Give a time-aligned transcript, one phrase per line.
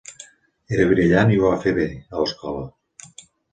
[0.77, 2.67] Era brillant i ho va fer bé a l'escola.